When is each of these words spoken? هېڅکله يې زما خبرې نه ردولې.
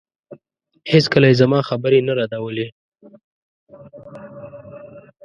هېڅکله 0.93 1.25
يې 1.31 1.39
زما 1.41 1.59
خبرې 1.69 1.99
نه 2.07 2.13
ردولې. 2.19 2.67